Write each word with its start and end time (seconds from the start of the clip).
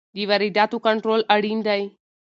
د 0.15 0.17
وارداتو 0.29 0.77
کنټرول 0.87 1.21
اړین 1.35 1.59
دی. 1.67 1.81